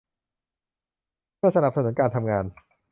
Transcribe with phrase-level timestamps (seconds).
[1.37, 2.45] เพื่อสนับสนุนการทำงาน